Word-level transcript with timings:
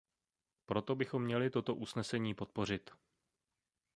Proto 0.65 0.95
bychom 0.95 1.23
měli 1.23 1.49
toto 1.49 1.75
usnesení 1.75 2.33
podpořit. 2.33 2.91